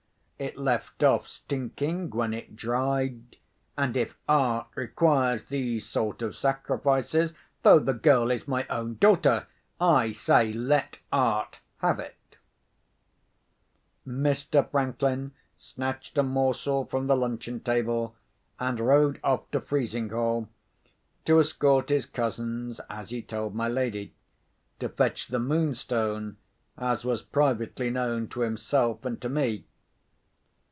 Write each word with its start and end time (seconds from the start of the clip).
It 0.43 0.57
left 0.57 1.03
off 1.03 1.27
stinking 1.27 2.09
when 2.09 2.33
it 2.33 2.55
dried; 2.55 3.35
and 3.77 3.95
if 3.95 4.17
Art 4.27 4.69
requires 4.73 5.43
these 5.43 5.85
sort 5.85 6.23
of 6.23 6.35
sacrifices—though 6.35 7.77
the 7.77 7.93
girl 7.93 8.31
is 8.31 8.47
my 8.47 8.65
own 8.67 8.95
daughter—I 8.95 10.11
say, 10.11 10.51
let 10.51 10.97
Art 11.11 11.59
have 11.77 11.97
them! 11.97 12.11
Mr. 14.07 14.67
Franklin 14.67 15.33
snatched 15.59 16.17
a 16.17 16.23
morsel 16.23 16.85
from 16.85 17.05
the 17.05 17.15
luncheon 17.15 17.59
table, 17.59 18.15
and 18.59 18.79
rode 18.79 19.19
off 19.23 19.51
to 19.51 19.61
Frizinghall—to 19.61 21.39
escort 21.39 21.89
his 21.89 22.07
cousins, 22.07 22.81
as 22.89 23.11
he 23.11 23.21
told 23.21 23.53
my 23.53 23.67
lady. 23.67 24.15
To 24.79 24.89
fetch 24.89 25.27
the 25.27 25.37
Moonstone, 25.37 26.37
as 26.79 27.05
was 27.05 27.21
privately 27.21 27.91
known 27.91 28.27
to 28.29 28.39
himself 28.41 29.05
and 29.05 29.21
to 29.21 29.29
me. 29.29 29.65